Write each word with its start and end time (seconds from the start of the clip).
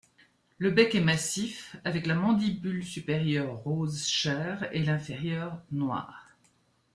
Le 0.57 0.71
bec 0.71 0.95
est 0.95 0.99
massif 0.99 1.75
avec 1.83 2.07
la 2.07 2.15
mandibule 2.15 2.83
supérieure 2.83 3.57
rose 3.57 4.07
chair 4.07 4.67
et 4.71 4.79
l'inférieure 4.83 5.61
noire. 5.71 6.27